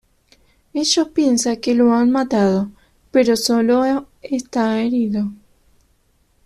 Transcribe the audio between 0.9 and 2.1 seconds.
piensan que lo han